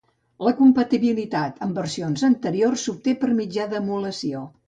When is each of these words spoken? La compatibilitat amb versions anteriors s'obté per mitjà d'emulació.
La 0.45 0.53
compatibilitat 0.59 1.59
amb 1.65 1.77
versions 1.81 2.25
anteriors 2.29 2.87
s'obté 2.87 3.15
per 3.25 3.31
mitjà 3.43 3.71
d'emulació. 3.75 4.45